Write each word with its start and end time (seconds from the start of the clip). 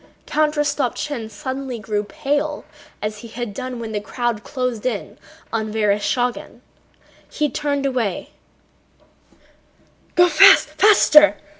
Count 0.25 0.55
Rostopchín 0.55 1.29
suddenly 1.29 1.77
grew 1.77 2.03
pale 2.03 2.65
as 3.03 3.19
he 3.19 3.27
had 3.27 3.53
done 3.53 3.77
when 3.79 3.91
the 3.91 4.01
crowd 4.01 4.43
closed 4.43 4.83
in 4.83 5.19
on 5.53 5.71
Vereshchágin. 5.71 6.61
He 7.29 7.51
turned 7.51 7.85
away. 7.85 8.31